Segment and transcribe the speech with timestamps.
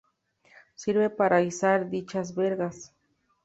[0.73, 2.91] Sirve para izar dichas vergas.